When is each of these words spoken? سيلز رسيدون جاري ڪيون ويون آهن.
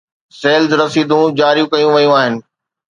سيلز 0.39 0.71
رسيدون 0.81 1.27
جاري 1.39 1.63
ڪيون 1.71 1.93
ويون 1.99 2.17
آهن. 2.21 2.33